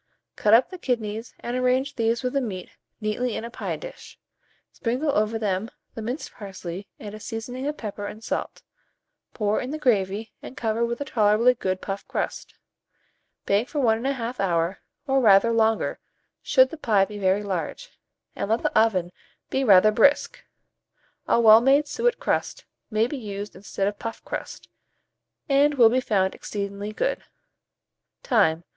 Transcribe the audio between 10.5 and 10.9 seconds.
cover